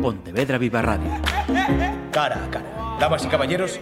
[0.00, 1.10] Pontevedra Viva Radio.
[2.10, 2.96] Cara a cara.
[2.98, 3.80] Damas y caballeros,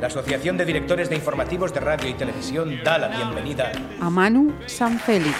[0.00, 4.52] la Asociación de Directores de Informativos de Radio y Televisión da la bienvenida a Manu
[4.66, 5.34] San Félix.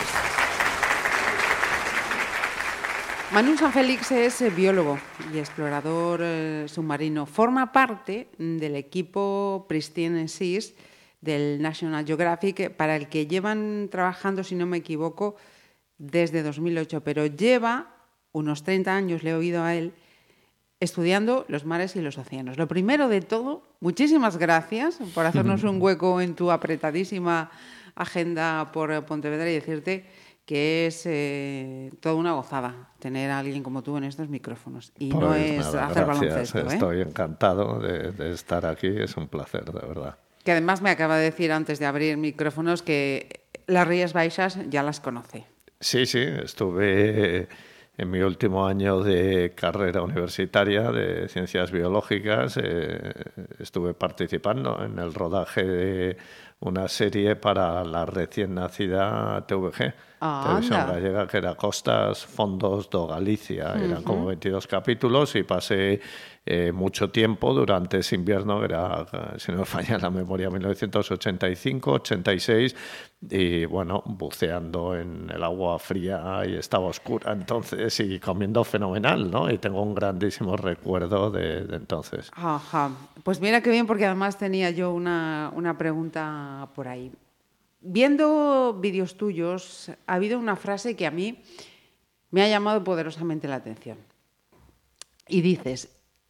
[3.32, 4.98] Manu San Félix es eh, biólogo
[5.34, 7.27] y explorador eh, submarino.
[7.27, 10.73] Forma parte del equipo Pristine Seas
[11.21, 15.37] del National Geographic, para el que llevan trabajando, si no me equivoco,
[15.98, 17.96] desde 2008, pero lleva
[18.33, 19.93] unos 30 años, le he oído a él,
[20.80, 22.59] estudiando los mares y los océanos.
[22.59, 27.51] Lo primero de todo, muchísimas gracias por hacernos un hueco en tu apretadísima
[27.95, 30.04] agenda por Pontevedra y decirte
[30.45, 34.92] que es eh, toda una gozada tener a alguien como tú en estos micrófonos.
[34.98, 36.20] Y no Pues es nada, hacer gracias.
[36.52, 36.59] baloncesto.
[36.59, 36.74] ¿eh?
[36.74, 40.18] Estoy encantado de, de estar aquí, es un placer, de verdad.
[40.45, 44.84] Que además me acaba de decir antes de abrir micrófonos que las Rías Baixas ya
[44.84, 45.46] las conoce.
[45.80, 47.48] Sí, sí, estuve
[47.98, 53.12] en mi último año de carrera universitaria de ciencias biológicas, eh,
[53.59, 56.16] estuve participando en el rodaje de
[56.60, 60.93] una serie para la recién nacida TVG, Ah, Televisión anda.
[60.95, 63.74] Gallega, que era Costas Fondos do Galicia.
[63.74, 66.00] Eran como 22 capítulos y pasé
[66.47, 69.04] eh, mucho tiempo durante ese invierno, que era,
[69.37, 72.77] si no me falla la memoria, 1985, 86,
[73.28, 79.50] y bueno, buceando en el agua fría y estaba oscura entonces y comiendo fenomenal, ¿no?
[79.50, 82.31] Y tengo un grandísimo recuerdo de, de entonces.
[82.34, 82.91] Ajá.
[83.22, 87.12] Pues mira qué bien, porque además tenía yo una, una pregunta por ahí.
[87.81, 91.43] Viendo vídeos tuyos, ha habido una frase que a mí
[92.31, 93.99] me ha llamado poderosamente la atención.
[95.28, 95.89] Y dices,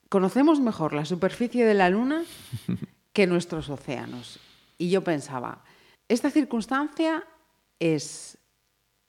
[0.09, 2.22] conocemos mejor la superficie de la Luna
[3.12, 4.39] que nuestros océanos.
[4.78, 5.64] Y yo pensaba,
[6.09, 7.25] esta circunstancia
[7.78, 8.39] es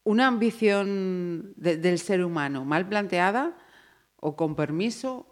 [0.03, 3.57] una ambición de- del ser humano mal planteada
[4.19, 5.25] o con permiso,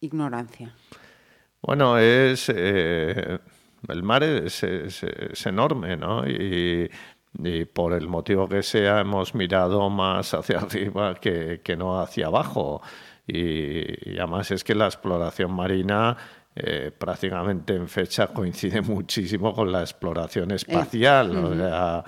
[0.00, 0.74] ignorancia.
[1.62, 3.38] Bueno, es eh,
[3.88, 6.26] el mar es, es- es enorme, ¿no?
[6.28, 6.90] Y,
[7.42, 12.26] y por el motivo que sea hemos mirado más hacia arriba que, que no hacia
[12.26, 12.82] abajo.
[13.26, 16.16] Y, y además es que la exploración marina
[16.56, 21.36] eh, prácticamente en fecha coincide muchísimo con la exploración espacial.
[21.36, 22.04] o sea,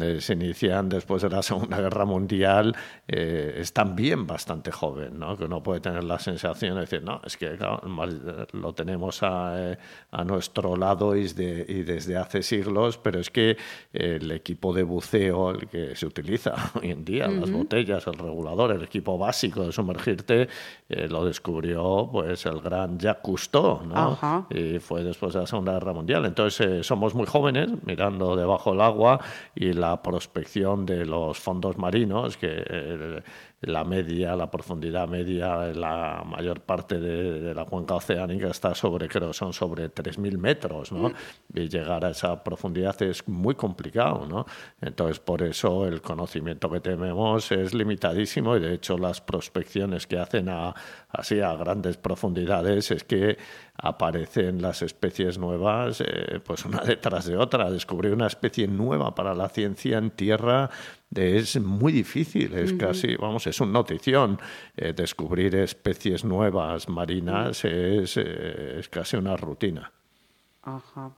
[0.00, 2.74] eh, se inician después de la Segunda Guerra Mundial,
[3.08, 5.36] eh, es también bastante joven, ¿no?
[5.36, 9.22] que uno puede tener la sensación de decir, no, es que claro, eh, lo tenemos
[9.22, 9.78] a, eh,
[10.10, 13.56] a nuestro lado y, desde- y desde hace siglos, pero es que
[13.92, 18.72] el equipo de buceo, el que se utiliza hoy en día, las botellas, el regulador,
[18.72, 20.48] el equipo básico de sumergirte,
[20.88, 23.94] lo descubrió pues el gran Jacques Cousteau, ¿no?
[24.50, 26.24] Y fue después de la Segunda Guerra Mundial.
[26.24, 29.20] Entonces somos muy jóvenes mirando debajo del agua
[29.54, 33.22] y la prospección de los fondos marinos, que eh,
[33.62, 39.08] la media, la profundidad media, la mayor parte de, de la cuenca oceánica está sobre,
[39.08, 41.12] creo, son sobre 3.000 metros, ¿no?
[41.52, 44.44] Y llegar a esa profundidad es muy complicado, ¿no?
[44.80, 50.18] Entonces, por eso el conocimiento que tenemos es limitadísimo y, de hecho, las prospecciones que
[50.18, 50.74] hacen a,
[51.14, 53.38] así a grandes profundidades es que
[53.76, 57.70] aparecen las especies nuevas, eh, pues una detrás de otra.
[57.70, 60.70] Descubrir una especie nueva para la ciencia en tierra
[61.14, 64.38] es muy difícil, es casi, vamos, es una notición.
[64.76, 69.92] Eh, descubrir especies nuevas marinas es, eh, es casi una rutina.
[70.62, 71.12] Ajá.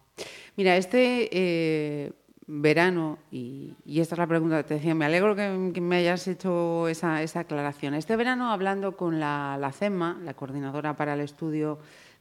[0.57, 2.13] Mira, este
[2.47, 5.97] verano, y, y esta es la pregunta que te decía, me alegro que, que me
[5.97, 7.95] hayas hecho esa, esa aclaración.
[7.95, 11.79] Este verano, hablando con la, la CEMA, la coordinadora para el estudio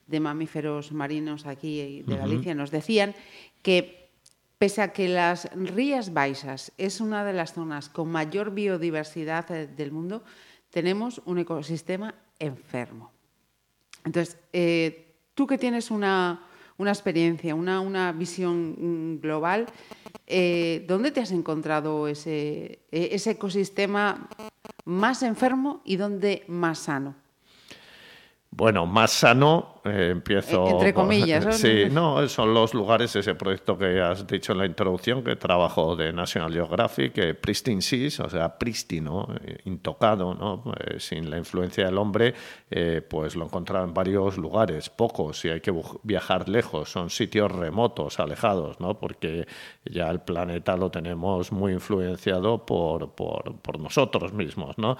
[0.07, 3.13] de mamíferos marinos aquí de Galicia, nos decían
[3.61, 4.09] que
[4.57, 9.67] pese a que las Rías Baixas es una de las zonas con mayor biodiversidad eh,
[9.67, 10.23] del mundo,
[10.69, 13.11] tenemos un ecosistema enfermo.
[14.03, 16.44] Entonces, eh, tú que tienes una,
[16.77, 19.67] una experiencia, una, una visión mm, global,
[20.27, 24.27] eh, ¿dónde te has encontrado ese, e- ese ecosistema
[24.83, 27.15] más enfermo y dónde más sano?
[28.51, 30.67] Bueno, más sano, eh, empiezo...
[30.67, 31.51] Eh, entre comillas, ¿no?
[31.65, 35.95] Sí, no, son los lugares, ese proyecto que has dicho en la introducción, que trabajo
[35.95, 40.63] de National Geographic, eh, Pristine Seas, o sea, prístino, eh, intocado, ¿no?
[40.79, 42.33] Eh, sin la influencia del hombre,
[43.09, 45.73] pues lo he encontrado en varios lugares, pocos, y hay que
[46.03, 48.99] viajar lejos, son sitios remotos, alejados, ¿no?
[48.99, 49.47] Porque
[49.85, 54.97] ya el planeta lo tenemos muy influenciado por, por, por nosotros mismos, ¿no?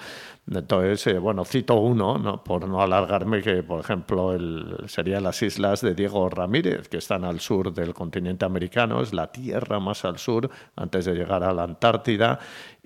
[0.50, 2.44] Entonces, bueno, cito uno, ¿no?
[2.44, 7.24] Por no alargarme, que por ejemplo el, serían las islas de Diego Ramírez, que están
[7.24, 11.54] al sur del continente americano, es la tierra más al sur antes de llegar a
[11.54, 12.40] la Antártida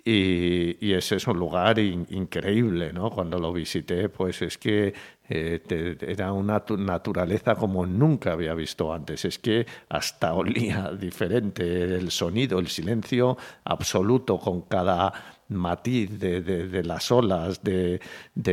[0.06, 3.10] y, ese es un lugar increíble, ¿no?
[3.10, 4.94] Cuando lo visité, pues es que
[5.28, 9.26] eh, era una naturaleza como nunca había visto antes.
[9.26, 16.84] Es que hasta olía diferente el sonido, el silencio absoluto con cada matiz de, de,
[16.84, 18.00] las olas, de,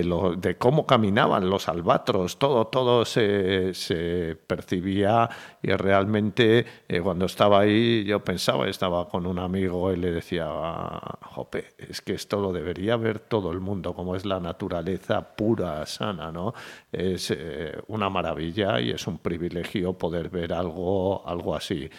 [0.05, 5.29] lo, de, cómo caminaban los albatros, todo, todo se, se percibía
[5.63, 10.47] y realmente eh, cuando estaba ahí yo pensaba, estaba con un amigo y le decía,
[10.49, 15.21] ah, Jope, es que esto lo debería ver todo el mundo, como es la naturaleza
[15.37, 16.55] pura, sana, ¿no?
[16.91, 21.91] Es eh, una maravilla y es un privilegio poder ver algo, algo así.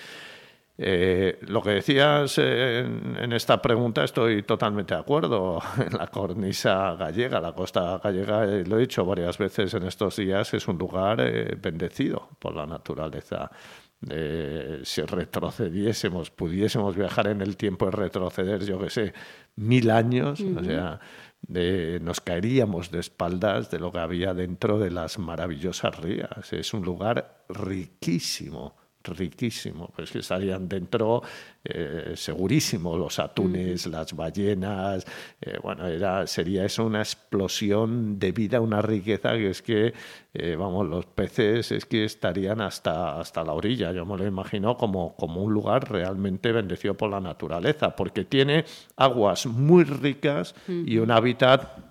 [0.79, 5.59] Eh, lo que decías en, esta pregunta estoy totalmente de acuerdo.
[5.97, 10.53] La cornisa gallega, la costa gallega, eh, lo he dicho varias veces en estos días,
[10.53, 13.49] es un lugar eh, bendecido por la naturaleza.
[14.83, 19.13] si retrocediésemos, pudiésemos viajar en el tiempo y retroceder, yo qué sé,
[19.55, 20.99] mil años, o sea,
[22.01, 26.53] nos caeríamos de espaldas de lo que había dentro de las maravillosas rías.
[26.53, 28.75] Es un lugar riquísimo
[29.07, 31.21] riquísimo, pues que estarían dentro
[31.63, 35.05] eh, segurísimo los atunes, las ballenas,
[35.41, 39.93] eh, bueno, era, sería eso una explosión de vida, una riqueza que es que,
[40.33, 44.77] eh, vamos, los peces es que estarían hasta, hasta la orilla, yo me lo imagino
[44.77, 48.63] como, como un lugar realmente bendecido por la naturaleza, porque tiene
[48.95, 51.86] aguas muy ricas y un hábitat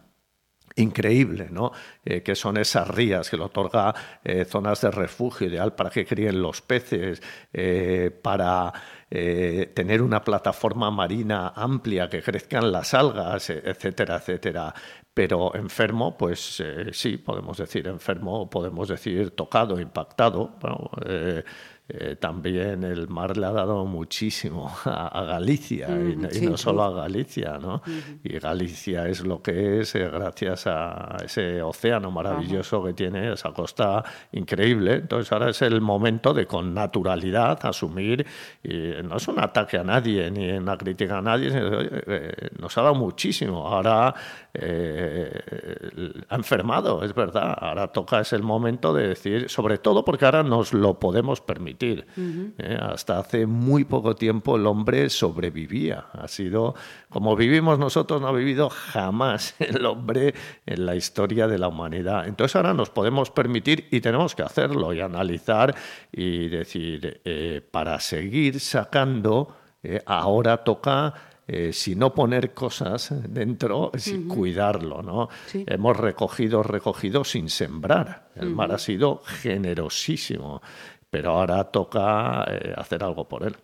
[0.76, 1.72] increíble, ¿no?
[2.04, 6.06] Eh, que son esas rías que le otorga eh, zonas de refugio ideal para que
[6.06, 8.72] críen los peces, eh, para
[9.08, 14.74] tener una plataforma marina amplia, que crezcan las algas, etcétera, etcétera.
[15.14, 20.56] Pero enfermo, pues sí, podemos decir enfermo, podemos decir tocado, impactado.
[21.88, 27.58] Eh, también el mar le ha dado muchísimo a, Galicia y, no solo a Galicia,
[27.58, 27.80] ¿no?
[28.24, 33.52] Y Galicia es lo que es eh, gracias a ese océano maravilloso que tiene, esa
[33.52, 34.02] costa
[34.32, 34.94] increíble.
[34.94, 38.26] Entonces ahora es el momento de con naturalidad asumir,
[38.64, 42.82] y no es un ataque a nadie ni una crítica a nadie, eh, nos ha
[42.82, 43.68] dado muchísimo.
[43.68, 44.14] Ahora ha
[46.34, 47.56] enfermado, es verdad.
[47.60, 51.75] Ahora toca, es el momento de decir, sobre todo porque ahora nos lo podemos permitir
[51.80, 52.78] ¿eh?
[52.80, 56.06] hasta hace muy poco tiempo el hombre sobrevivía.
[56.12, 56.74] Ha sido,
[57.08, 60.34] como vivimos nosotros, no ha vivido jamás el hombre
[60.64, 62.26] en la historia de la humanidad.
[62.26, 65.74] Entonces ahora nos podemos permitir y tenemos que hacerlo y analizar
[66.12, 71.14] y decir, eh, para seguir sacando, eh, ahora toca
[71.70, 75.28] si no poner cosas dentro, si cuidarlo, ¿no?
[75.52, 78.26] Hemos recogido, recogido sin sembrar.
[78.34, 80.60] El mar ha sido generosísimo
[81.10, 83.56] pero ahora toca eh, hacer algo por él.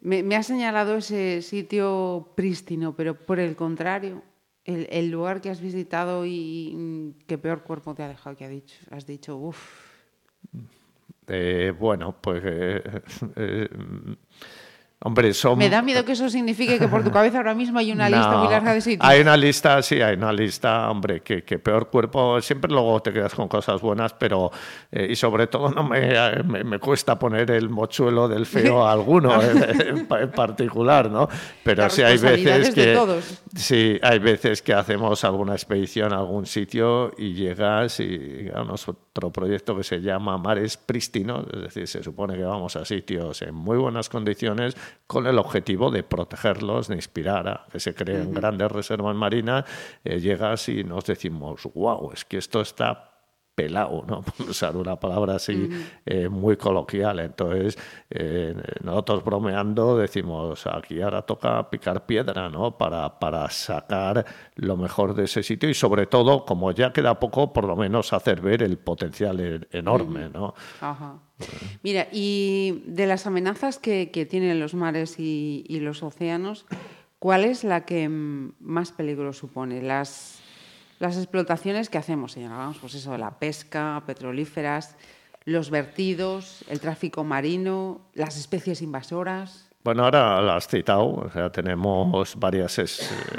[0.00, 4.22] me, ha señalado ese sitio prístino, pero por el contrario,
[4.64, 8.48] el, lugar que has visitado y mm, qué peor cuerpo te ha dejado, que ha
[8.48, 9.94] dicho, has dicho, uff.
[11.26, 13.68] Eh, bueno, pues eh,
[15.06, 15.58] Hombre, son...
[15.58, 18.38] Me da miedo que eso signifique que por tu cabeza ahora mismo hay una lista
[18.38, 19.06] muy larga de sitios.
[19.06, 23.34] Hay una lista, sí, hay una lista, hombre, que, peor cuerpo, siempre luego te quedas
[23.34, 24.50] con cosas buenas, pero
[24.90, 29.42] eh, y sobre todo no me, me, cuesta poner el mochuelo del feo a alguno
[29.42, 31.28] en, particular, ¿no?
[31.62, 33.20] Pero sí hay veces que
[33.54, 39.30] sí, hay veces que hacemos alguna expedición a algún sitio y llegas y digamos, otro
[39.30, 43.54] proyecto que se llama Mares Prístinos, es decir, se supone que vamos a sitios en
[43.54, 44.74] muy buenas condiciones
[45.06, 49.64] con el objetivo de protegerlos, de inspirar a que se creen grandes reservas marinas,
[50.04, 53.10] eh, llegas y nos decimos, wow, es que esto está
[53.54, 54.22] pelado, ¿no?
[54.38, 55.68] por usar una palabra así
[56.04, 57.20] eh, muy coloquial.
[57.20, 57.78] Entonces,
[58.10, 62.76] eh, nosotros bromeando decimos, aquí ahora toca picar piedra ¿no?
[62.76, 64.24] para, para sacar
[64.56, 68.12] lo mejor de ese sitio y sobre todo, como ya queda poco, por lo menos
[68.12, 70.28] hacer ver el potencial enorme.
[70.30, 70.54] ¿no?
[71.82, 76.66] Mira, y de las amenazas que, tienen los mares y, los océanos,
[77.18, 79.82] ¿cuál es la que más peligro supone?
[79.82, 80.40] Las
[81.00, 84.96] las explotaciones que hacemos, señora, pues eso, la pesca, petrolíferas,
[85.44, 89.68] los vertidos, el tráfico marino, las especies invasoras.
[89.84, 92.86] Bueno, ahora lo has citado, o sea, tenemos varias eh,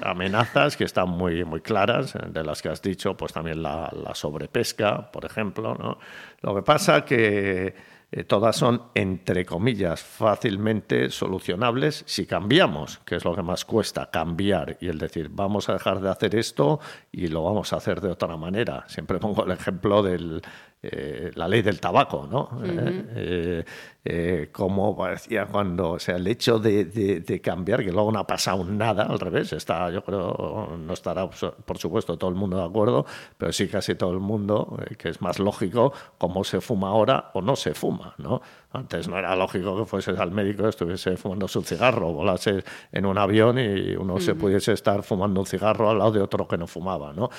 [0.03, 3.89] amenazas que están muy, muy claras, eh, de las que has dicho, pues también la,
[4.13, 5.73] sobrepesca, por ejemplo.
[5.73, 5.97] ¿no?
[6.41, 7.73] Lo que pasa que
[8.11, 14.11] eh, todas son, entre comillas, fácilmente solucionables si cambiamos, que es lo que más cuesta,
[14.11, 16.79] cambiar y el decir, vamos a dejar de hacer esto
[17.11, 18.85] y lo vamos a hacer de otra manera.
[18.87, 20.43] Siempre pongo el ejemplo del,
[20.91, 22.61] eh, la ley del tabaco, ¿no?
[22.63, 23.63] Eh,
[24.07, 28.63] eh, como parecía cuando, o sea, el hecho de, cambiar, que luego no ha pasado
[28.63, 33.05] nada, al revés, está, yo creo, no estará, por supuesto, todo el mundo de acuerdo,
[33.37, 37.41] pero sí casi todo el mundo, que es más lógico cómo se fuma ahora o
[37.41, 38.41] no se fuma, ¿no?
[38.71, 43.05] Antes no era lógico que fueses al médico y estuviese fumando un cigarro, volase en
[43.07, 46.57] un avión y uno se pudiese estar fumando un cigarro al lado de otro que
[46.57, 47.29] no fumaba, ¿no?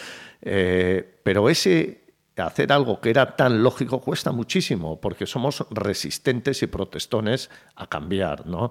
[0.41, 2.06] pero ese
[2.43, 8.47] hacer algo que era tan lógico cuesta muchísimo, porque somos resistentes y protestones a cambiar,
[8.47, 8.71] ¿no?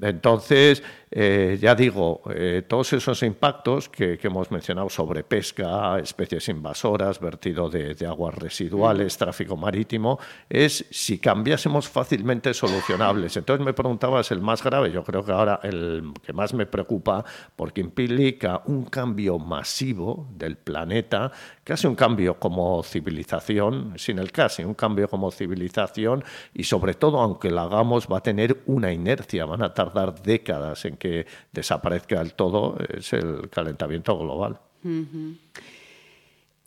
[0.00, 0.82] Entonces,
[1.18, 7.70] eh, ya digo, eh, todos esos impactos que, hemos mencionado sobre pesca, especies invasoras, vertido
[7.70, 10.18] de, aguas residuales, tráfico marítimo,
[10.50, 13.34] es si cambiásemos fácilmente solucionables.
[13.38, 17.24] Entonces me preguntabas el más grave, yo creo que ahora el que más me preocupa,
[17.54, 21.32] porque implica un cambio masivo del planeta,
[21.64, 27.20] casi un cambio como civilización, sin el casi, un cambio como civilización, y sobre todo,
[27.20, 31.05] aunque lo hagamos, va a tener una inercia, van a tardar décadas en que
[31.52, 34.60] desaparezca del todo, es el calentamiento global.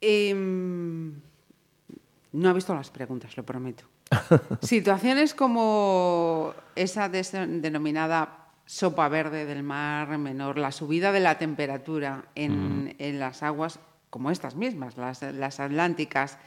[0.01, 1.13] Em,
[2.31, 3.85] no ha visto las preguntas, lo prometo.
[4.61, 12.95] Situaciones como esa denominada sopa verde del mar menor, la subida de la temperatura en,
[13.19, 13.79] las aguas
[14.11, 16.37] como estas mismas, las, atlánticas,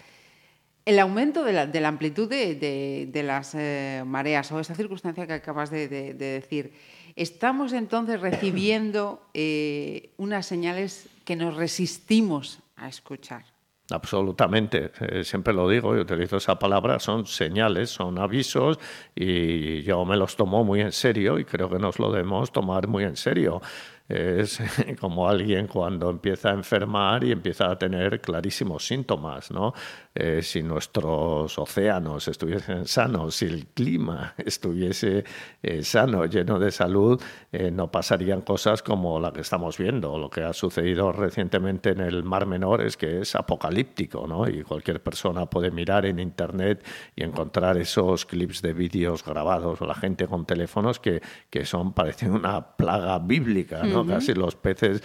[0.84, 5.88] el aumento de la, amplitud de, las eh, mareas o esa circunstancia que acabas de,
[6.14, 6.72] decir,
[7.16, 13.45] estamos entonces recibiendo eh, unas señales que nos resistimos a escuchar.
[13.90, 18.78] Absolutamente, eh, siempre lo digo y utilizo esa palabra, son señales, son avisos
[19.14, 22.87] y yo me los tomo muy en serio y creo que nos lo debemos tomar
[22.87, 23.61] muy en serio
[24.09, 24.61] es
[25.00, 29.73] como alguien cuando empieza a enfermar y empieza a tener clarísimos síntomas, ¿no?
[30.14, 35.25] Eh, si nuestros océanos estuviesen sanos, si el clima estuviese
[35.62, 40.18] eh, sano, lleno de salud, eh, no pasarían cosas como la que estamos viendo.
[40.18, 44.47] Lo que ha sucedido recientemente en el Mar Menor es que es apocalíptico, ¿no?
[44.47, 46.85] Y cualquier persona puede mirar en Internet
[47.16, 51.94] y encontrar esos clips de vídeos grabados o la gente con teléfonos que, que son,
[51.94, 53.82] parecen una plaga bíblica.
[54.06, 55.02] Casi los peces,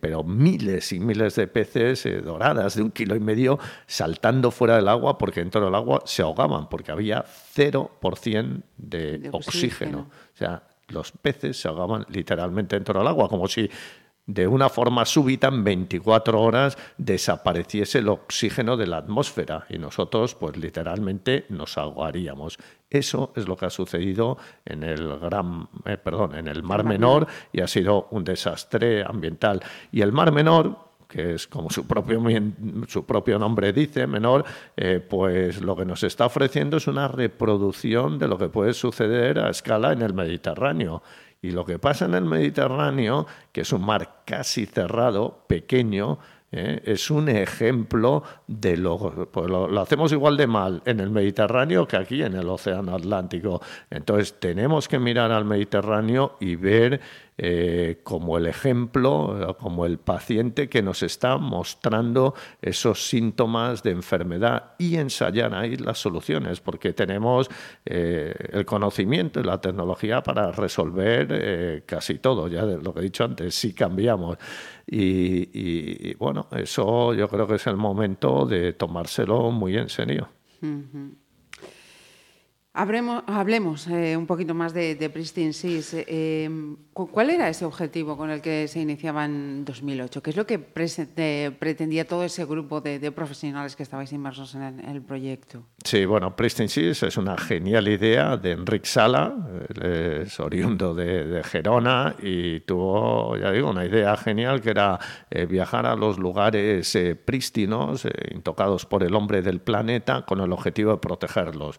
[0.00, 4.88] pero miles y miles de peces doradas de un kilo y medio saltando fuera del
[4.88, 10.08] agua porque dentro del agua se ahogaban, porque había 0% de, de oxígeno.
[10.34, 13.68] O sea, los peces se ahogaban literalmente dentro del agua, como si
[14.32, 20.36] de una forma súbita en 24 horas desapareciese el oxígeno de la atmósfera y nosotros
[20.36, 22.58] pues literalmente nos ahogaríamos.
[22.88, 27.26] Eso es lo que ha sucedido en el gran eh, perdón, en el Mar Menor
[27.52, 29.60] y ha sido un desastre ambiental.
[29.90, 32.22] Y el Mar Menor que es como su propio,
[32.86, 34.44] su propio nombre dice, menor,
[34.76, 39.40] eh, pues lo que nos está ofreciendo es una reproducción de lo que puede suceder
[39.40, 41.02] a escala en el Mediterráneo.
[41.42, 46.18] Y lo que pasa en el Mediterráneo, que es un mar casi cerrado, pequeño,
[46.52, 46.82] ¿eh?
[46.84, 51.96] es un ejemplo de lo, pues lo, hacemos igual de mal en el Mediterráneo que
[51.96, 53.60] aquí en el Océano Atlántico.
[53.88, 57.00] Entonces tenemos que mirar al Mediterráneo y ver
[57.42, 64.74] eh, como el ejemplo, como el paciente que nos está mostrando esos síntomas de enfermedad
[64.78, 67.48] y ensayar ahí las soluciones, porque tenemos
[67.86, 73.04] eh, el conocimiento y la tecnología para resolver casi todo, ya de lo que he
[73.04, 74.36] dicho antes, si cambiamos.
[74.86, 80.28] Y, bueno, eso yo creo que es el momento de tomárselo muy en serio.
[82.80, 85.94] Hablemos eh, un poquito más de, de Pristine Seas.
[85.94, 86.48] Eh,
[86.92, 90.22] ¿Cuál era ese objetivo con el que se iniciaba en 2008?
[90.22, 95.00] ¿Qué es lo que pretendía todo ese grupo de, profesionales que estabais inmersos en el,
[95.00, 95.62] proyecto?
[95.84, 99.34] Sí, bueno, Pristine Seas es una genial idea de Enric Sala,
[99.82, 104.98] es oriundo de, Gerona y tuvo, ya digo, una idea genial que era
[105.30, 110.40] eh, viajar a los lugares eh, prístinos, eh, intocados por el hombre del planeta, con
[110.40, 111.78] el objetivo de protegerlos.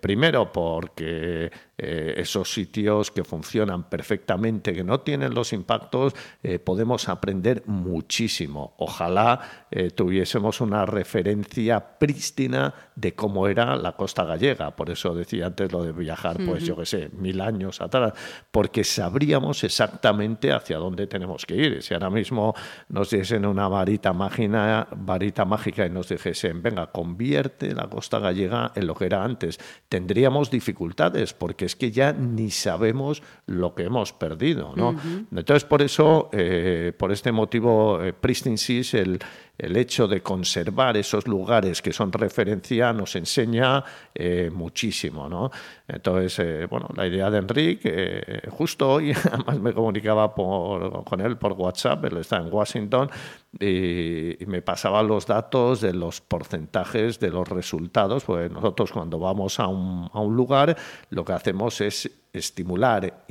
[0.00, 1.50] Primero porque
[1.82, 8.74] esos sitios que funcionan perfectamente que no tienen los impactos, eh, podemos aprender muchísimo.
[8.78, 14.76] Ojalá eh, tuviésemos una referencia prístina de cómo era la costa gallega.
[14.76, 18.12] Por eso decía antes lo de viajar, pues yo qué sé, mil años atrás,
[18.50, 21.82] porque sabríamos exactamente hacia dónde tenemos que ir.
[21.82, 22.54] Si ahora mismo
[22.88, 28.86] nos diesen una varita, varita mágica y nos dijesen, venga, convierte la costa gallega en
[28.86, 29.58] lo que era antes,
[29.90, 34.72] tendríamos dificultades, porque es que ya ni sabemos lo que hemos perdido.
[34.76, 34.94] ¿no?
[35.34, 39.18] Entonces, por eso, eh, por este motivo, eh, Pristine Seas, el,
[39.60, 45.28] el hecho de conservar esos lugares que son referencia nos enseña eh, muchísimo.
[45.28, 45.50] ¿no?
[45.86, 47.90] Entonces, eh, bueno, la idea de Enrique,
[48.26, 53.10] eh, justo hoy, además me comunicaba con él por WhatsApp, él está en Washington,
[53.58, 59.60] y, me pasaba los datos de los porcentajes de los resultados, pues nosotros cuando vamos
[59.60, 60.76] a un, a un lugar
[61.10, 63.24] lo que hacemos es estimular,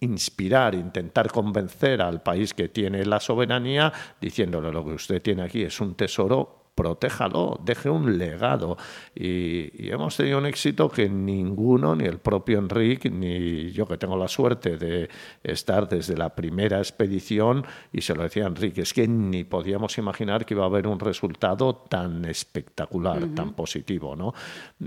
[0.00, 5.62] inspirar, intentar convencer al país que tiene la soberanía, diciéndole lo que usted tiene aquí
[5.62, 8.76] es un tesoro protéjalo, deje un legado.
[9.14, 14.16] Y, hemos tenido un éxito que ninguno, ni el propio Enrique, ni yo que tengo
[14.16, 15.08] la suerte de
[15.42, 20.44] estar desde la primera expedición, y se lo decía Enrique, es que ni podíamos imaginar
[20.44, 24.14] que iba a haber un resultado tan espectacular, tan positivo.
[24.14, 24.34] ¿no?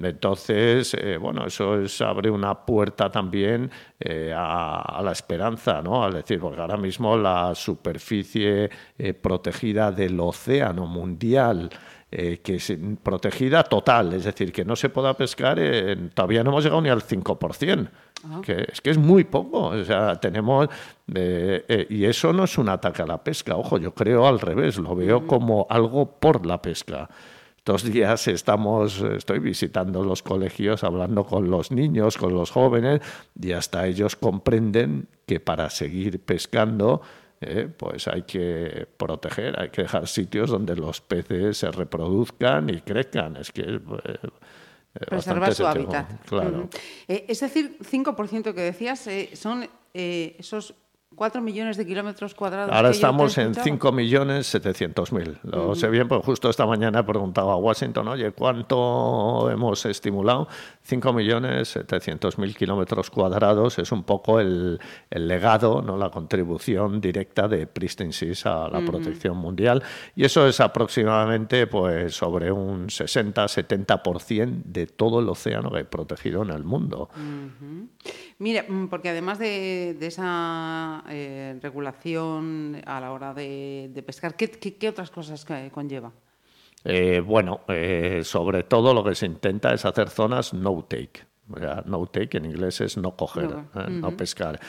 [0.01, 6.03] Entonces, eh, bueno, eso es, abre una puerta también eh, a, la esperanza, ¿no?
[6.03, 11.69] Al decir, porque ahora mismo la superficie eh, protegida del océano mundial
[12.11, 15.59] eh, que es protegida total, es decir, que no se pueda pescar,
[16.15, 17.87] todavía no hemos llegado ni al 5%.
[18.23, 18.41] Ah.
[18.43, 20.67] Que es que es muy poco, o sea, tenemos,
[21.13, 24.39] eh, eh, y eso no es un ataque a la pesca, ojo, yo creo al
[24.39, 27.09] revés, lo veo como algo por la pesca.
[27.69, 32.99] Dos días estamos, estoy visitando los colegios, hablando con los niños, con los jóvenes,
[33.39, 37.03] y hasta ellos comprenden que para seguir pescando
[37.39, 42.81] eh, pues hay que proteger, hay que dejar sitios donde los peces se reproduzcan y
[42.81, 43.35] crezcan.
[43.35, 43.79] Es que eh,
[45.07, 46.25] Preservar su hábitat.
[46.25, 46.69] Claro.
[47.07, 50.73] Eh, es decir, 5% que decías son esos
[51.15, 52.73] 4 millones de kilómetros cuadrados.
[52.73, 55.37] Ahora estamos en 5 millones 700 mil.
[55.43, 60.47] Lo sé bien, porque justo esta mañana he preguntado a Washington, oye, ¿cuánto hemos estimulado?
[60.83, 65.97] 5 millones 700 mil kilómetros cuadrados es un poco el, legado, ¿no?
[65.97, 69.81] la contribución directa de Pristine Seas a la protección mundial.
[70.15, 76.43] Y eso es aproximadamente pues, sobre un 60-70% de todo el océano que hay protegido
[76.43, 77.09] en el mundo.
[78.39, 85.09] Mira, mm, porque además de, esa eh, regulación a la hora de, pescar, ¿qué, otras
[85.09, 86.11] cosas conlleva?
[86.83, 91.27] Eh, bueno, eh, sobre todo lo que se intenta es hacer zonas no-take.
[91.85, 93.49] no take en inglés es no coger,
[93.89, 94.59] no, pescar.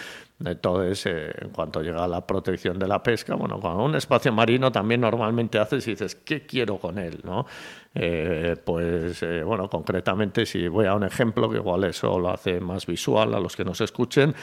[0.42, 4.72] Entonces, en cuanto llega a la protección de la pesca, bueno, con un espacio marino
[4.72, 7.20] también normalmente haces y dices, ¿qué quiero con él?
[7.22, 7.46] ¿no?
[7.94, 12.60] Eh, pues eh, bueno, concretamente, si voy a un ejemplo, que igual eso lo hace
[12.60, 14.34] más visual a los que nos escuchen,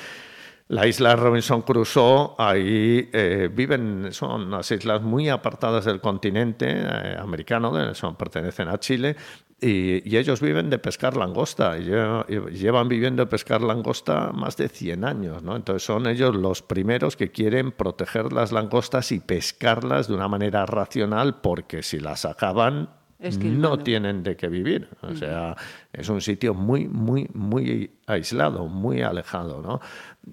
[0.70, 6.86] la isla Robinson Crusoe, ahí eh, viven, son unas islas muy apartadas del continente
[7.18, 9.16] americano, son, pertenecen a Chile,
[9.62, 15.06] y, ellos viven de pescar langosta, y llevan viviendo de pescar langosta más de 100
[15.06, 15.56] años, ¿no?
[15.56, 20.66] Entonces son ellos los primeros que quieren proteger las langostas y pescarlas de una manera
[20.66, 24.90] racional, porque si las acaban no tienen de qué vivir.
[25.02, 25.56] O sea,
[25.92, 29.80] es un sitio muy, muy, muy aislado, muy alejado, ¿no?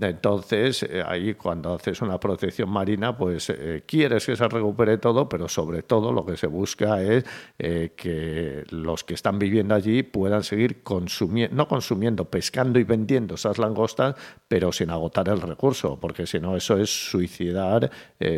[0.01, 5.29] Entonces, eh, ahí cuando haces una protección marina, pues eh, quieres que se recupere todo,
[5.29, 7.25] pero sobre todo lo que se busca es
[7.59, 13.37] eh, que los que están viviendo allí puedan seguir consumiendo, no consumiendo, pescando y vendiendo
[13.37, 14.17] esas langostas,
[14.49, 17.91] pero sin agotar el recurso, porque si no, eso es suicidar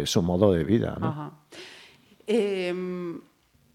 [0.05, 1.47] su modo de vida, ¿no?
[2.27, 3.21] Em,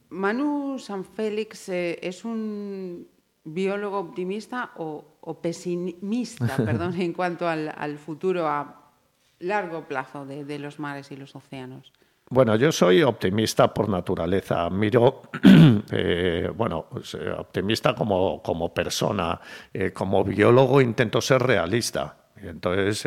[0.10, 3.08] Manu San Félix es un
[3.44, 8.92] biólogo optimista o, pesimista, perdón, en cuanto al, futuro a
[9.40, 11.92] largo plazo de, los mares y los océanos.
[12.30, 14.70] Bueno, yo soy optimista por naturaleza.
[14.70, 15.24] Miro,
[15.92, 19.40] eh, bueno, pues, eh, optimista como, como persona.
[19.94, 22.16] como biólogo intento ser realista.
[22.38, 23.06] Entonces,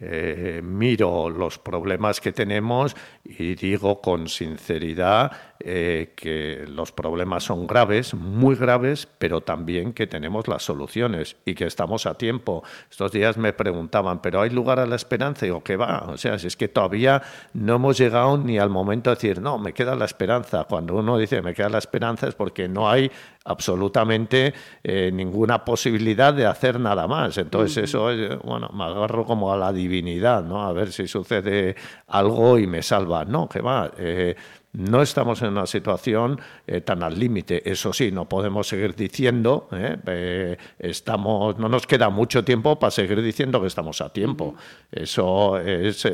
[0.00, 7.66] eh, miro los problemas que tenemos y digo con sinceridad eh, que los problemas son
[7.66, 12.64] graves, muy graves, pero también que tenemos las soluciones y que estamos a tiempo.
[12.90, 15.46] Estos días me preguntaban, ¿pero hay lugar a la esperanza?
[15.46, 16.06] Y digo, ¿qué va?
[16.08, 19.58] O sea, si es que todavía no hemos llegado ni al momento de decir, no,
[19.58, 20.64] me queda la esperanza.
[20.64, 23.10] Cuando uno dice, me queda la esperanza, es porque no hay
[23.44, 27.38] absolutamente eh, ninguna posibilidad de hacer nada más.
[27.38, 30.62] Entonces eso es, bueno, me agarro como a la divinidad, ¿no?
[30.62, 31.76] A ver si sucede
[32.08, 33.24] algo y me salva.
[33.24, 33.90] No, que va.
[33.96, 34.34] Eh,
[34.74, 37.68] no estamos en una situación eh, tan al límite.
[37.70, 43.22] Eso sí, no podemos seguir diciendo, eh, estamos, no nos queda mucho tiempo para seguir
[43.22, 44.54] diciendo que estamos a tiempo.
[44.90, 46.06] Eso es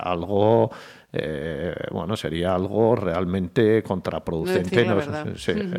[0.00, 0.70] algo
[1.16, 4.84] eh, bueno, sería algo realmente contraproducente.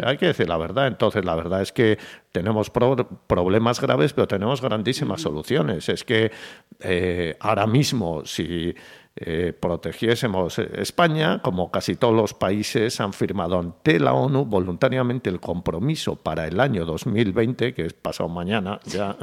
[0.05, 0.87] Hay que decir la verdad.
[0.87, 1.97] Entonces, la verdad es que
[2.31, 5.89] tenemos problemas graves, pero tenemos grandísimas soluciones.
[5.89, 6.31] Es que
[6.79, 8.73] eh, ahora mismo, si
[9.17, 15.39] eh, protegiésemos España, como casi todos los países han firmado ante la ONU voluntariamente el
[15.39, 19.15] compromiso para el año 2020, que es pasado mañana, ya,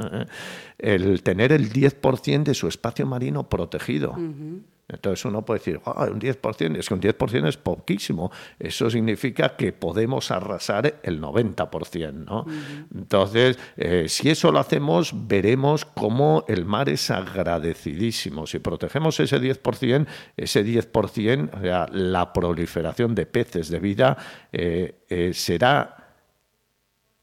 [0.79, 4.15] el tener el 10% de su espacio marino protegido.
[4.93, 8.31] Entonces uno puede decir, un 10%, es que un 10% es poquísimo.
[8.59, 12.13] Eso significa que podemos arrasar el 90%.
[12.13, 12.45] ¿no?
[12.93, 18.47] Entonces, eh, si eso lo hacemos, veremos cómo el mar es agradecidísimo.
[18.47, 20.05] Si protegemos ese 10%,
[20.37, 24.17] ese 10%, o sea, la proliferación de peces de vida
[24.51, 26.02] eh, eh, será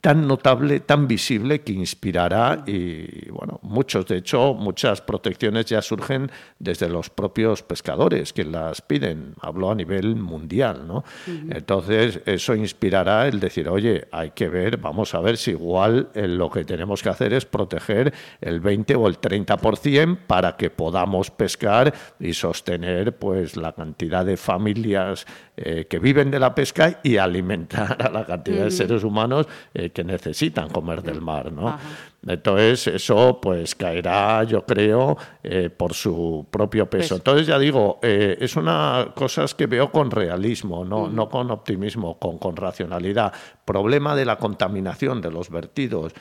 [0.00, 6.30] tan notable, tan visible que inspirará y bueno, muchos, de hecho, muchas protecciones ya surgen
[6.58, 11.04] desde los propios pescadores que las piden, hablo a nivel mundial, ¿no?
[11.26, 16.26] Entonces, eso inspirará el decir, oye, hay que ver, vamos a ver si igual eh,
[16.26, 21.30] lo que tenemos que hacer es proteger el 20 o el 30% para que podamos
[21.30, 25.26] pescar y sostener pues la cantidad de familias
[25.62, 29.90] eh, que viven de la pesca y alimentar a la cantidad de seres humanos eh,
[29.90, 31.78] que necesitan comer del mar, ¿no?
[32.26, 37.16] Entonces eso pues caerá, yo creo, eh, por su propio peso.
[37.16, 42.38] Entonces ya digo, es una cosas que veo con realismo, no, no con optimismo, con,
[42.38, 43.30] con racionalidad.
[43.66, 46.14] Problema de la contaminación de los vertidos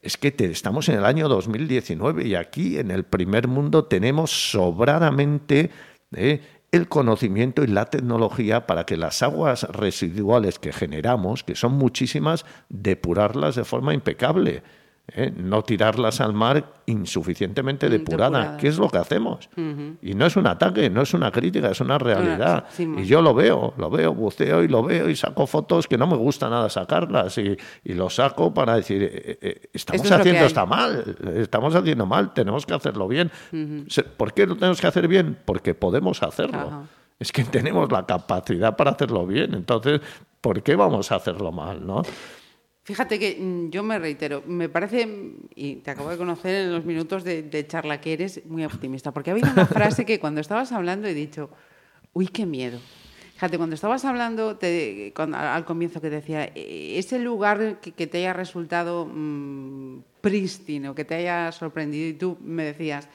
[0.00, 5.70] es que estamos en el año 2019 y aquí en el primer mundo tenemos sobradamente
[6.72, 12.46] el conocimiento y la tecnología para que las aguas residuales que generamos, que son muchísimas,
[12.70, 14.62] depurarlas de forma impecable.
[15.08, 15.32] ¿Eh?
[15.36, 19.48] no tirarlas al mar insuficientemente depurada, ¿Qué es lo que hacemos?
[20.02, 22.64] Y no es un ataque, no es una crítica, es una realidad.
[22.78, 26.06] y yo lo veo, lo veo, buceo y lo veo y saco fotos que no
[26.06, 27.56] me gusta nada sacarlas y,
[27.92, 32.74] lo saco para decir, eh, eh, estamos haciendo esto mal, estamos haciendo mal, tenemos que
[32.74, 33.30] hacerlo bien.
[34.16, 35.38] ¿Por qué lo tenemos que hacer bien?
[35.44, 36.86] Porque podemos hacerlo.
[37.18, 39.54] Es que tenemos la capacidad para hacerlo bien.
[39.54, 40.00] Entonces,
[40.40, 41.86] ¿por qué vamos a hacerlo mal?
[41.86, 42.02] ¿no?
[42.84, 45.08] Fíjate que mm, yo me reitero, me parece,
[45.54, 49.30] y te acabo de conocer en los minutos de, charla, que eres muy optimista, porque
[49.30, 51.50] ha habido una frase que cuando estabas hablando he dicho,
[52.12, 52.80] uy, qué miedo.
[53.34, 54.58] Fíjate, cuando estabas hablando
[55.34, 61.14] al comienzo que decía, e, ese lugar que, te haya resultado mm, prístino, que te
[61.14, 63.08] haya sorprendido, y tú me decías,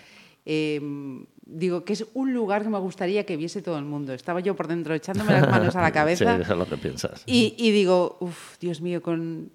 [0.45, 4.13] em, digo que es un lugar que me gustaría que viese todo el mundo.
[4.13, 6.35] Estaba yo por dentro echándome las manos a la cabeza.
[6.35, 7.23] sí, eso es lo que piensas.
[7.25, 9.51] Y, y digo, uff, Dios mío, con,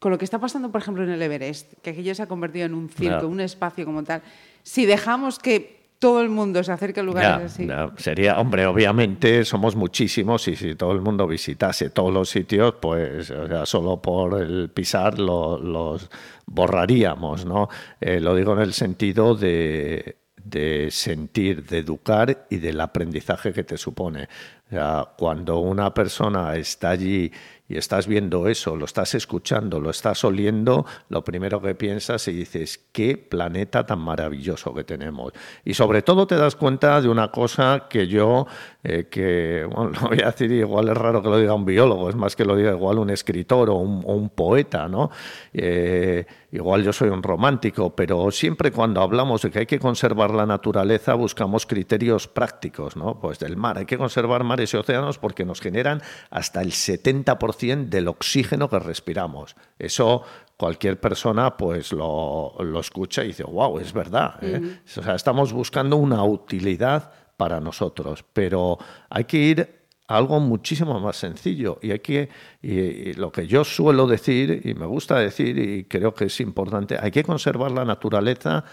[0.00, 2.66] con lo que está pasando, por ejemplo, en el Everest, que aquello se ha convertido
[2.66, 4.22] en un circo, un espacio como tal,
[4.62, 7.68] si dejamos que todo el mundo se acerque a lugares así.
[7.98, 13.30] Sería, hombre, obviamente somos muchísimos y si todo el mundo visitase todos los sitios, pues
[13.30, 16.10] o sea, solo por el pisar los
[16.46, 17.68] borraríamos, ¿no?
[18.00, 23.64] Eh, lo digo en el sentido de, de sentir, de educar y del aprendizaje que
[23.64, 24.28] te supone.
[24.70, 27.32] Sea, cuando una persona está allí
[27.70, 32.32] y estás viendo eso, lo estás escuchando, lo estás oliendo, lo primero que piensas y
[32.32, 35.32] dices, qué planeta tan maravilloso que tenemos.
[35.64, 38.48] Y sobre todo te das cuenta de una cosa que yo,
[38.82, 42.10] eh, que, bueno, lo voy a decir, igual es raro que lo diga un biólogo,
[42.10, 45.10] es más que lo diga igual un escritor o un, poeta, ¿no?
[45.52, 50.32] Eh, igual yo soy un romántico, pero siempre cuando hablamos de que hay que conservar
[50.32, 53.20] la naturaleza buscamos criterios prácticos, ¿no?
[53.20, 57.88] Pues del mar, hay que conservar mares y océanos porque nos generan hasta el 70%
[57.88, 59.56] del oxígeno que respiramos.
[59.78, 60.22] Eso
[60.56, 64.34] cualquier persona pues lo, escucha y dice, wow, es verdad.
[64.42, 64.80] ¿eh?
[64.98, 71.00] O sea, estamos buscando una utilidad para nosotros, pero hay que ir a algo muchísimo
[71.00, 72.28] más sencillo y hay que
[72.60, 76.98] y, lo que yo suelo decir y me gusta decir y creo que es importante
[77.00, 78.64] hay que conservar la naturaleza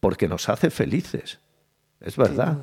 [0.00, 1.40] porque nos hace felices
[1.98, 2.58] es verdad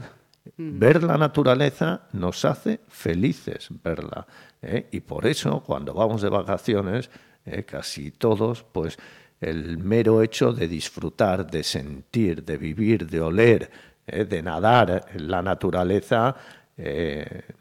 [0.62, 4.28] Ver la naturaleza nos hace felices verla.
[4.62, 4.90] ¿eh?
[4.92, 7.10] Y por eso, cuando vamos de vacaciones,
[7.46, 7.64] ¿eh?
[7.64, 8.98] casi todos, pues
[9.40, 13.72] el mero hecho de disfrutar, de sentir, de vivir, de oler,
[14.06, 14.26] ¿eh?
[14.26, 16.36] de nadar en la naturaleza,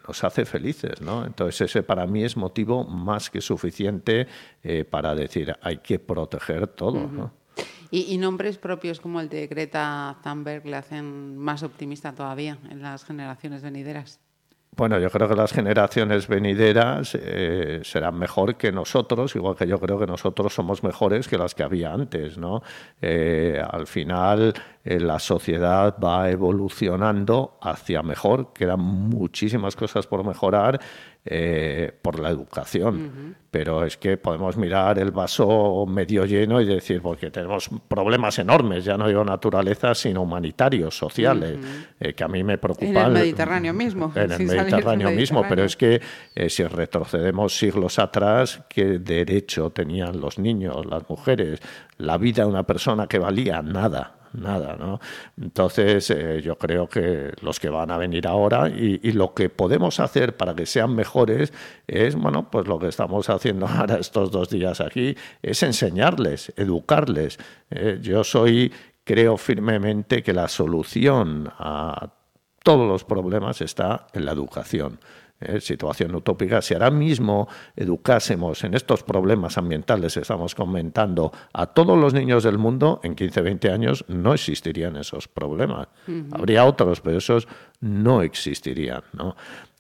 [0.07, 1.25] nos hace felices, ¿no?
[1.25, 4.29] Entonces ese para mí es motivo más que suficiente
[4.91, 7.33] para decir hay que proteger todo, ¿no?
[7.91, 13.05] Y, nombres propios como el de Greta Thunberg le hacen más optimista todavía en las
[13.05, 14.21] generaciones venideras.
[14.79, 19.81] Bueno, yo creo que las generaciones venideras eh, serán mejor que nosotros, igual que yo
[19.81, 22.63] creo que nosotros somos mejores que las que había antes, ¿no?
[23.03, 30.79] Eh, al final eh, la sociedad va evolucionando hacia mejor, quedan muchísimas cosas por mejorar
[32.03, 37.31] por la educación, pero es que podemos mirar el vaso medio lleno y decir, porque
[37.31, 41.59] tenemos problemas enormes, ya no digo naturaleza, sino humanitarios, sociales,
[42.17, 42.97] que a mí me preocupan.
[42.97, 44.13] En el Mediterráneo mismo.
[44.17, 46.01] En el Mediterráneo, mismo, pero es que
[46.35, 51.61] eh, si retrocedemos siglos atrás, ¿qué derecho tenían los niños, las mujeres,
[51.99, 54.18] la vida de una persona que valía nada?
[54.41, 55.01] Nada, ¿no?
[55.41, 60.01] Entonces, eh, yo creo que los que van a venir ahora y, lo que podemos
[60.01, 61.53] hacer para que sean mejores
[61.87, 67.39] es, bueno, pues lo que estamos haciendo ahora estos dos días aquí, es enseñarles, educarles.
[67.71, 68.73] Eh, yo soy,
[69.05, 72.13] creo firmemente que la solución a
[72.63, 74.99] todos los problemas está en la educación.
[75.41, 75.61] ¿Eh?
[75.61, 81.99] situación utópica, si ahora mismo educásemos en estos problemas ambientales que estamos comentando a todos
[81.99, 85.89] los niños del mundo, en 15, 20 años no existirían esos problemas.
[86.33, 87.49] Habría otros, pero esos
[87.81, 89.03] no existirían.
[89.13, 89.37] ¿no?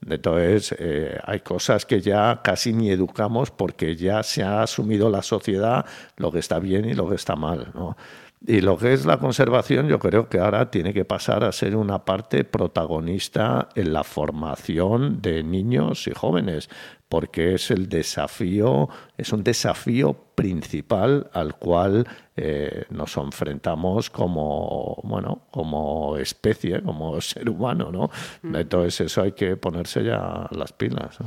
[0.07, 5.23] Entonces, eh, hay cosas que ya casi ni educamos porque ya se ha asumido la
[5.23, 5.85] sociedad
[6.17, 7.71] lo que está bien y lo que está mal.
[7.75, 7.97] ¿no?
[8.47, 11.75] Y lo que es la conservación, yo creo que ahora tiene que pasar a ser
[11.75, 16.71] una parte protagonista en la formación de niños y jóvenes,
[17.09, 25.43] porque es el desafío, es un desafío principal al cual eh, nos enfrentamos como, bueno,
[25.51, 28.11] como especie, como ser humano, ¿no?
[28.43, 28.55] Mm.
[28.55, 31.19] Entonces eso hay que ponerse ya las pilas.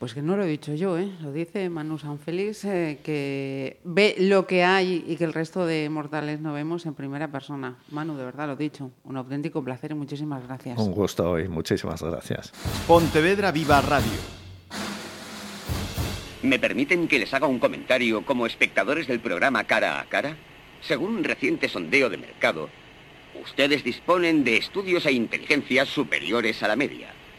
[0.00, 1.10] Pues que no lo he dicho yo, ¿eh?
[1.20, 5.90] lo dice Manu Sanfélix, eh, que ve lo que hay y que el resto de
[5.90, 7.76] mortales no vemos en primera persona.
[7.90, 10.78] Manu, de verdad lo he dicho, un auténtico placer y muchísimas gracias.
[10.78, 12.50] Un gusto y muchísimas gracias.
[12.86, 14.18] Pontevedra Viva Radio.
[16.44, 20.34] ¿Me permiten que les haga un comentario como espectadores del programa Cara a Cara?
[20.80, 22.70] Según un reciente sondeo de mercado,
[23.44, 27.19] ustedes disponen de estudios e inteligencias superiores a la media.